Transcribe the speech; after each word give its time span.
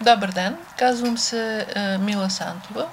Добър 0.00 0.32
ден, 0.32 0.56
казвам 0.78 1.18
се 1.18 1.66
е, 1.74 1.98
Мила 1.98 2.30
Сантова. 2.30 2.86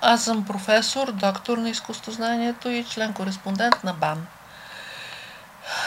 Аз 0.00 0.24
съм 0.24 0.44
професор, 0.44 1.12
доктор 1.12 1.58
на 1.58 1.70
изкуствознанието 1.70 2.68
и 2.68 2.84
член-кореспондент 2.84 3.84
на 3.84 3.92
БАН. 3.92 4.26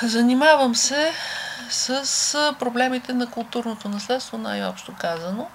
Занимавам 0.03 0.75
се 0.75 1.13
с 1.69 2.55
проблемите 2.59 3.13
на 3.13 3.29
културното 3.29 3.89
наследство, 3.89 4.37
най-общо 4.37 4.93
казано. 4.99 5.47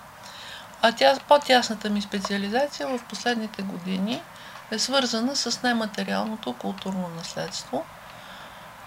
А 0.83 0.93
тя, 0.93 1.19
по-тясната 1.29 1.91
ми 1.91 2.03
специализация 2.03 2.89
в 2.89 3.01
последните 3.09 3.63
години 3.63 4.23
е 4.71 4.79
свързана 4.79 5.37
с 5.37 5.63
нематериалното 5.63 6.53
културно 6.53 7.11
наследство, 7.17 7.85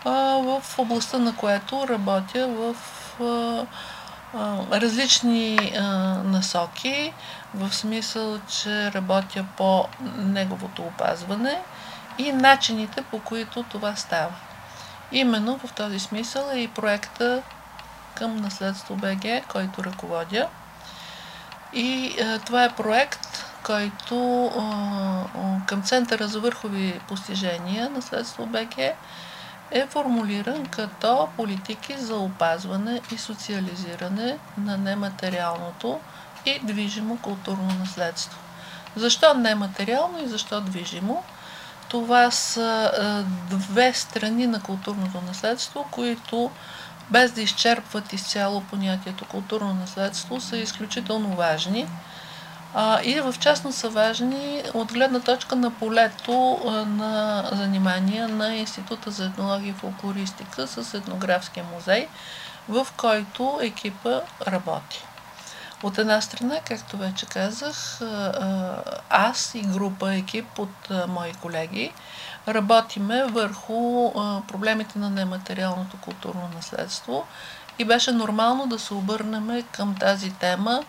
в 0.05 0.63
областта 0.77 1.17
на 1.17 1.35
което 1.35 1.87
работя 1.87 2.47
в 2.47 2.75
а, 3.21 3.65
различни 4.71 5.57
а, 5.77 5.83
насоки, 6.23 7.13
в 7.53 7.73
смисъл, 7.73 8.39
че 8.39 8.91
работя 8.91 9.45
по 9.57 9.85
неговото 10.17 10.81
опазване 10.81 11.61
и 12.17 12.31
начините 12.31 13.01
по 13.01 13.19
които 13.19 13.63
това 13.63 13.95
става. 13.95 14.33
Именно 15.11 15.57
в 15.57 15.73
този 15.73 15.99
смисъл 15.99 16.49
е 16.53 16.59
и 16.59 16.67
проекта 16.67 17.41
към 18.15 18.35
Наследство 18.35 18.95
БГ, 18.95 19.47
който 19.47 19.83
ръководя. 19.83 20.47
И 21.73 22.15
а, 22.21 22.39
това 22.39 22.63
е 22.63 22.75
проект, 22.75 23.45
който 23.63 24.45
а, 24.45 25.23
към 25.65 25.81
Центъра 25.81 26.27
за 26.27 26.39
върхови 26.39 26.99
постижения 27.07 27.89
Наследство 27.89 28.45
БГ 28.45 28.75
е 29.71 29.87
формулиран 29.87 30.65
като 30.65 31.27
политики 31.37 31.97
за 31.97 32.15
опазване 32.15 33.01
и 33.11 33.17
социализиране 33.17 34.37
на 34.57 34.77
нематериалното 34.77 35.99
и 36.45 36.59
движимо 36.63 37.17
културно 37.17 37.69
наследство. 37.79 38.39
Защо 38.95 39.33
нематериално 39.33 40.23
и 40.23 40.27
защо 40.27 40.61
движимо? 40.61 41.23
Това 41.89 42.31
са 42.31 42.91
две 43.49 43.93
страни 43.93 44.47
на 44.47 44.61
културното 44.61 45.21
наследство, 45.27 45.85
които 45.91 46.51
без 47.09 47.31
да 47.31 47.41
изчерпват 47.41 48.13
изцяло 48.13 48.61
понятието 48.61 49.25
културно 49.25 49.73
наследство, 49.73 50.41
са 50.41 50.57
изключително 50.57 51.35
важни 51.35 51.87
и 53.03 53.21
в 53.21 53.35
частност 53.39 53.77
са 53.77 53.89
важни 53.89 54.63
от 54.73 54.93
гледна 54.93 55.19
точка 55.19 55.55
на 55.55 55.71
полето 55.71 56.59
на 56.87 57.43
занимания 57.51 58.27
на 58.27 58.55
Института 58.55 59.11
за 59.11 59.25
етнология 59.25 59.69
и 59.69 59.73
фолклористика 59.73 60.67
с 60.67 60.93
етнографския 60.93 61.65
музей, 61.75 62.07
в 62.69 62.87
който 62.97 63.59
екипа 63.61 64.21
работи. 64.47 65.05
От 65.83 65.97
една 65.97 66.21
страна, 66.21 66.55
както 66.65 66.97
вече 66.97 67.25
казах, 67.25 67.99
аз 69.09 69.55
и 69.55 69.61
група 69.61 70.13
екип 70.13 70.59
от 70.59 70.89
мои 71.07 71.33
колеги 71.33 71.91
работиме 72.47 73.23
върху 73.23 74.11
проблемите 74.47 74.99
на 74.99 75.09
нематериалното 75.09 75.97
културно 75.97 76.49
наследство 76.55 77.25
и 77.79 77.85
беше 77.85 78.11
нормално 78.11 78.67
да 78.67 78.79
се 78.79 78.93
обърнем 78.93 79.63
към 79.71 79.95
тази 79.95 80.31
тема 80.31 80.83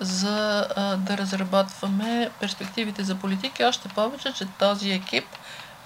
за 0.00 0.66
да 0.98 1.18
разработваме 1.18 2.30
перспективите 2.40 3.02
за 3.02 3.14
политики. 3.14 3.64
Още 3.64 3.88
повече, 3.88 4.32
че 4.32 4.46
този 4.58 4.90
екип 4.90 5.24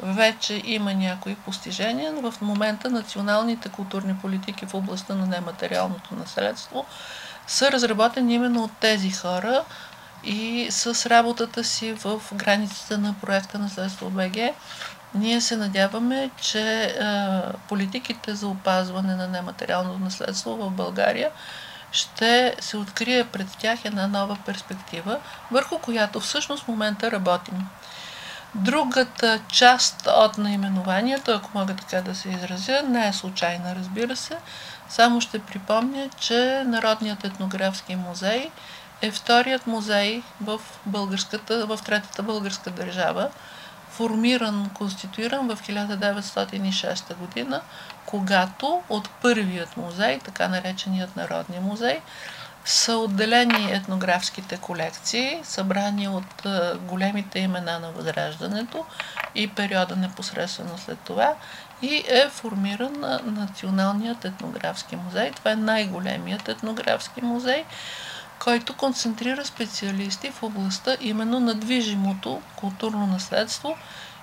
вече 0.02 0.62
има 0.64 0.94
някои 0.94 1.34
постижения. 1.34 2.12
В 2.12 2.34
момента 2.40 2.90
националните 2.90 3.68
културни 3.68 4.18
политики 4.18 4.66
в 4.66 4.74
областта 4.74 5.14
на 5.14 5.26
нематериалното 5.26 6.14
наследство 6.14 6.86
са 7.46 7.72
разработени 7.72 8.34
именно 8.34 8.64
от 8.64 8.72
тези 8.80 9.10
хора 9.10 9.64
и 10.24 10.66
с 10.70 11.06
работата 11.10 11.64
си 11.64 11.92
в 11.92 12.20
границите 12.34 12.96
на 12.96 13.14
проекта 13.20 13.58
Наследство 13.58 14.10
БГ 14.10 14.36
ние 15.14 15.40
се 15.40 15.56
надяваме, 15.56 16.30
че 16.40 16.82
а, 16.84 17.42
политиките 17.68 18.34
за 18.34 18.48
опазване 18.48 19.16
на 19.16 19.28
нематериалното 19.28 19.98
наследство 19.98 20.56
в 20.56 20.70
България 20.70 21.30
ще 21.92 22.54
се 22.60 22.76
открие 22.76 23.24
пред 23.24 23.46
тях 23.58 23.84
една 23.84 24.06
нова 24.06 24.36
перспектива, 24.46 25.18
върху 25.50 25.78
която 25.78 26.20
всъщност 26.20 26.64
в 26.64 26.68
момента 26.68 27.10
работим. 27.10 27.68
Другата 28.54 29.40
част 29.48 30.08
от 30.16 30.38
наименованието, 30.38 31.30
ако 31.30 31.50
мога 31.54 31.76
така 31.76 32.02
да 32.02 32.14
се 32.14 32.28
изразя, 32.28 32.82
не 32.88 33.08
е 33.08 33.12
случайна, 33.12 33.74
разбира 33.74 34.16
се. 34.16 34.36
Само 34.88 35.20
ще 35.20 35.38
припомня, 35.38 36.08
че 36.20 36.62
Народният 36.66 37.24
етнографски 37.24 37.96
музей 37.96 38.50
е 39.02 39.10
вторият 39.10 39.66
музей 39.66 40.22
в, 40.40 40.60
в 41.48 41.78
третата 41.84 42.22
българска 42.22 42.70
държава, 42.70 43.30
формиран, 43.96 44.70
конституиран 44.74 45.48
в 45.48 45.62
1906 45.62 47.14
година, 47.14 47.60
когато 48.06 48.82
от 48.88 49.10
първият 49.22 49.76
музей, 49.76 50.18
така 50.18 50.48
нареченият 50.48 51.16
Народния 51.16 51.60
музей, 51.60 52.00
са 52.64 52.96
отделени 52.96 53.72
етнографските 53.72 54.56
колекции, 54.56 55.40
събрани 55.42 56.08
от 56.08 56.46
големите 56.80 57.38
имена 57.38 57.78
на 57.78 57.90
Възраждането 57.90 58.84
и 59.34 59.48
периода 59.48 59.96
непосредствено 59.96 60.78
след 60.78 60.98
това 60.98 61.34
и 61.82 62.04
е 62.08 62.28
формиран 62.28 63.00
на 63.00 63.20
Националният 63.24 64.24
етнографски 64.24 64.96
музей. 64.96 65.30
Това 65.30 65.50
е 65.50 65.56
най-големият 65.56 66.48
етнографски 66.48 67.20
музей, 67.22 67.64
който 68.46 68.74
концентрира 68.74 69.44
специалисти 69.44 70.30
в 70.30 70.42
областта 70.42 70.96
именно 71.00 71.40
на 71.40 71.54
движимото 71.54 72.42
културно 72.56 73.06
наследство 73.06 73.76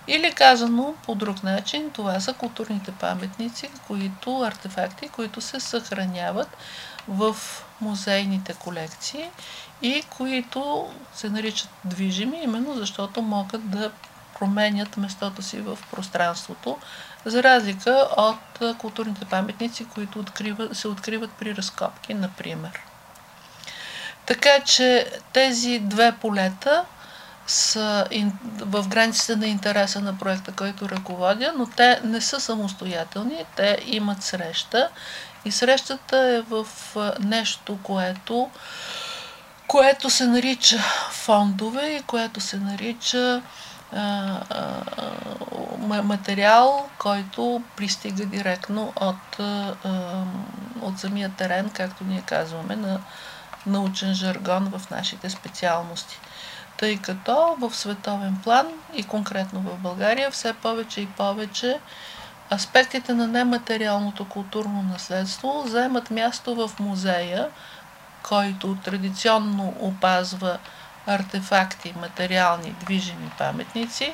или 0.07 0.31
казано 0.31 0.94
по 1.06 1.16
друг 1.16 1.44
начин, 1.44 1.91
това 1.91 2.19
са 2.19 2.33
културните 2.33 2.91
паметници, 2.91 3.69
които 3.88 4.41
артефакти, 4.41 5.07
които 5.07 5.41
се 5.41 5.59
съхраняват 5.59 6.57
в 7.07 7.35
музейните 7.81 8.53
колекции 8.53 9.29
и 9.81 10.03
които 10.09 10.89
се 11.13 11.29
наричат 11.29 11.69
движими, 11.85 12.39
именно 12.44 12.73
защото 12.75 13.22
могат 13.22 13.69
да 13.69 13.91
променят 14.39 14.97
местото 14.97 15.41
си 15.41 15.62
в 15.62 15.78
пространството, 15.91 16.78
за 17.25 17.44
разлика 17.44 18.07
от 18.17 18.78
културните 18.78 19.25
паметници, 19.25 19.85
които 19.85 20.25
се 20.73 20.88
откриват 20.88 21.31
при 21.31 21.56
разкопки, 21.56 22.13
например. 22.13 22.81
Така 24.25 24.59
че 24.66 25.11
тези 25.34 25.79
две 25.79 26.11
полета 26.11 26.85
са 27.47 28.07
в 28.59 28.88
границите 28.88 29.35
на 29.35 29.47
интереса 29.47 30.01
на 30.01 30.17
проекта, 30.17 30.51
който 30.51 30.89
ръководя, 30.89 31.53
но 31.57 31.66
те 31.66 32.00
не 32.03 32.22
са 32.22 32.39
самостоятелни, 32.39 33.45
те 33.56 33.78
имат 33.85 34.23
среща. 34.23 34.89
И 35.45 35.51
срещата 35.51 36.17
е 36.17 36.41
в 36.41 36.67
нещо, 37.19 37.79
което, 37.83 38.50
което 39.67 40.09
се 40.09 40.28
нарича 40.28 40.78
фондове 41.12 41.88
и 41.88 42.01
което 42.01 42.41
се 42.41 42.57
нарича 42.57 43.41
а, 43.95 44.39
а, 44.50 46.01
материал, 46.01 46.89
който 46.97 47.63
пристига 47.78 48.25
директно 48.25 48.94
от, 48.95 49.39
а, 49.39 49.75
от 50.81 51.00
самия 51.00 51.29
терен, 51.29 51.69
както 51.69 52.03
ние 52.03 52.22
казваме, 52.22 52.75
на 52.75 53.00
научен 53.66 54.13
жаргон 54.13 54.72
в 54.78 54.90
нашите 54.90 55.29
специалности. 55.29 56.19
Тъй 56.78 56.97
като 56.97 57.56
в 57.59 57.75
световен 57.75 58.40
план 58.44 58.68
и 58.94 59.03
конкретно 59.03 59.59
в 59.59 59.78
България 59.78 60.31
все 60.31 60.53
повече 60.53 61.01
и 61.01 61.07
повече 61.07 61.79
аспектите 62.53 63.13
на 63.13 63.28
нематериалното 63.28 64.25
културно 64.25 64.84
наследство 64.84 65.63
заемат 65.68 66.12
място 66.12 66.56
в 66.56 66.79
музея, 66.79 67.50
който 68.24 68.78
традиционно 68.84 69.74
опазва 69.80 70.57
артефакти, 71.07 71.94
материални, 72.01 72.75
движими 72.80 73.31
паметници, 73.38 74.13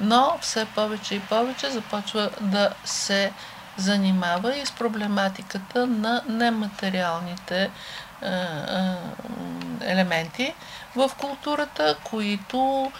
но 0.00 0.38
все 0.40 0.64
повече 0.64 1.14
и 1.14 1.20
повече 1.20 1.70
започва 1.70 2.30
да 2.40 2.70
се 2.84 3.32
занимава 3.76 4.56
и 4.56 4.66
с 4.66 4.72
проблематиката 4.72 5.86
на 5.86 6.22
нематериалните 6.28 7.70
елементи 9.80 10.54
в 10.96 11.10
културата, 11.18 11.96
които, 12.04 12.92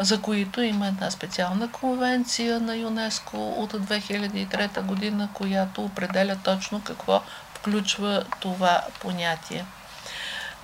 за 0.00 0.20
които 0.22 0.62
има 0.62 0.86
една 0.86 1.10
специална 1.10 1.70
конвенция 1.70 2.60
на 2.60 2.76
ЮНЕСКО 2.76 3.50
от 3.50 3.72
2003 3.72 4.82
година, 4.82 5.28
която 5.34 5.84
определя 5.84 6.36
точно 6.44 6.82
какво 6.84 7.22
включва 7.54 8.24
това 8.40 8.80
понятие. 9.00 9.64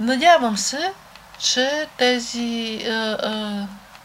Надявам 0.00 0.56
се, 0.56 0.92
че 1.38 1.86
тези, 1.96 2.86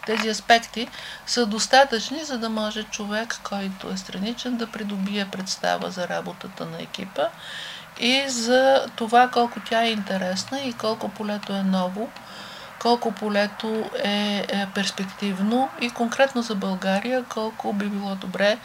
тези 0.05 0.29
аспекти 0.29 0.87
са 1.25 1.45
достатъчни, 1.45 2.23
за 2.23 2.37
да 2.37 2.49
може 2.49 2.83
човек, 2.83 3.39
който 3.43 3.89
е 3.89 3.97
страничен, 3.97 4.57
да 4.57 4.67
придобие 4.67 5.25
представа 5.31 5.91
за 5.91 6.07
работата 6.07 6.65
на 6.65 6.81
екипа 6.81 7.23
и 7.99 8.23
за 8.29 8.85
това 8.95 9.27
колко 9.27 9.59
тя 9.69 9.83
е 9.83 9.91
интересна 9.91 10.59
и 10.59 10.73
колко 10.73 11.09
полето 11.09 11.53
е 11.53 11.63
ново, 11.63 12.09
колко 12.81 13.11
полето 13.11 13.89
е, 14.03 14.45
е 14.49 14.67
перспективно 14.75 15.69
и 15.81 15.89
конкретно 15.89 16.41
за 16.41 16.55
България 16.55 17.23
колко 17.23 17.73
би 17.73 17.85
било 17.85 18.15
добре 18.15 18.57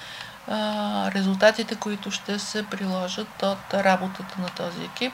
резултатите, 1.14 1.74
които 1.74 2.10
ще 2.10 2.38
се 2.38 2.66
приложат 2.66 3.42
от 3.42 3.74
работата 3.74 4.40
на 4.40 4.48
този 4.48 4.84
екип, 4.84 5.12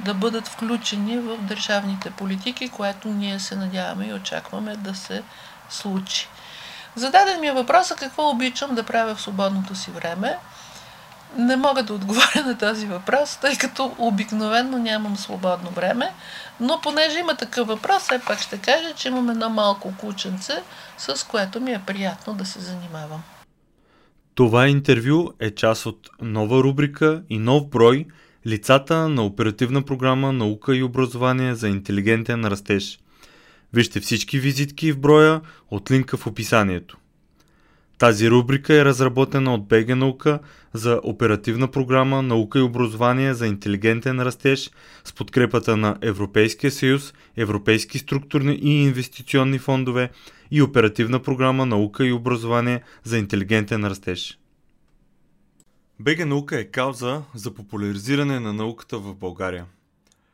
да 0.00 0.14
бъдат 0.14 0.48
включени 0.48 1.18
в 1.18 1.36
държавните 1.36 2.10
политики, 2.10 2.68
което 2.68 3.08
ние 3.08 3.38
се 3.38 3.56
надяваме 3.56 4.06
и 4.06 4.12
очакваме 4.12 4.76
да 4.76 4.94
се 4.94 5.22
случи. 5.70 6.28
Зададен 6.96 7.40
ми 7.40 7.46
е 7.46 7.52
въпроса 7.52 7.96
какво 7.96 8.30
обичам 8.30 8.74
да 8.74 8.82
правя 8.82 9.14
в 9.14 9.20
свободното 9.20 9.74
си 9.74 9.90
време. 9.90 10.38
Не 11.38 11.56
мога 11.56 11.82
да 11.82 11.94
отговоря 11.94 12.44
на 12.46 12.58
този 12.58 12.86
въпрос, 12.86 13.36
тъй 13.36 13.56
като 13.56 13.94
обикновенно 13.98 14.78
нямам 14.78 15.16
свободно 15.16 15.70
време, 15.70 16.10
но 16.60 16.80
понеже 16.82 17.18
има 17.18 17.36
такъв 17.36 17.68
въпрос, 17.68 18.02
все 18.02 18.20
пак 18.26 18.40
ще 18.40 18.58
кажа, 18.58 18.94
че 18.96 19.08
имам 19.08 19.30
едно 19.30 19.48
малко 19.48 19.94
кученце, 20.00 20.62
с 20.98 21.26
което 21.26 21.60
ми 21.60 21.72
е 21.72 21.82
приятно 21.86 22.34
да 22.34 22.44
се 22.44 22.60
занимавам. 22.60 23.22
Това 24.34 24.68
интервю 24.68 25.32
е 25.40 25.50
част 25.50 25.86
от 25.86 26.10
нова 26.20 26.62
рубрика 26.62 27.22
и 27.30 27.38
нов 27.38 27.68
брой 27.68 28.06
Лицата 28.46 29.08
на 29.08 29.24
оперативна 29.24 29.82
програма 29.82 30.32
Наука 30.32 30.76
и 30.76 30.82
образование 30.82 31.54
за 31.54 31.68
интелигентен 31.68 32.44
растеж. 32.44 32.98
Вижте 33.72 34.00
всички 34.00 34.38
визитки 34.38 34.92
в 34.92 35.00
броя 35.00 35.40
от 35.70 35.90
линка 35.90 36.16
в 36.16 36.26
описанието. 36.26 36.96
Тази 37.98 38.30
рубрика 38.30 38.74
е 38.74 38.84
разработена 38.84 39.54
от 39.54 39.68
БГ 39.68 39.96
Наука 39.96 40.38
за 40.72 41.00
оперативна 41.04 41.68
програма 41.70 42.22
Наука 42.22 42.58
и 42.58 42.62
образование 42.62 43.34
за 43.34 43.46
интелигентен 43.46 44.20
растеж 44.20 44.70
с 45.04 45.12
подкрепата 45.12 45.76
на 45.76 45.98
Европейския 46.02 46.70
съюз, 46.70 47.14
Европейски 47.36 47.98
структурни 47.98 48.58
и 48.62 48.82
инвестиционни 48.82 49.58
фондове 49.58 50.10
и 50.50 50.62
оперативна 50.62 51.22
програма 51.22 51.66
Наука 51.66 52.06
и 52.06 52.12
образование 52.12 52.82
за 53.04 53.18
интелигентен 53.18 53.84
растеж. 53.84 54.38
БГ 56.00 56.26
Наука 56.26 56.60
е 56.60 56.64
кауза 56.64 57.22
за 57.34 57.54
популяризиране 57.54 58.40
на 58.40 58.52
науката 58.52 58.98
в 58.98 59.14
България. 59.14 59.66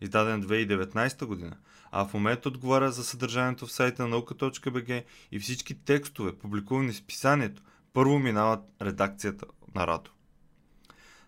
издаден 0.00 0.42
2019 0.42 1.24
година, 1.26 1.56
а 1.92 2.04
в 2.04 2.14
момента 2.14 2.48
отговаря 2.48 2.92
за 2.92 3.04
съдържанието 3.04 3.66
в 3.66 3.72
сайта 3.72 4.02
на 4.02 4.08
наука.бг 4.08 5.04
и 5.32 5.38
всички 5.38 5.84
текстове, 5.84 6.38
публикувани 6.38 6.92
в 6.92 7.04
писанието, 7.04 7.62
първо 7.92 8.18
минават 8.18 8.60
редакцията 8.82 9.46
на 9.74 9.86
Радо. 9.86 10.10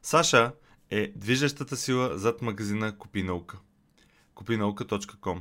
Саша 0.02 0.52
е 0.90 1.12
движещата 1.16 1.76
сила 1.76 2.18
зад 2.18 2.42
магазина 2.42 2.98
Купи 2.98 3.22
наука. 3.22 3.58
Купинаука.com 4.34 5.40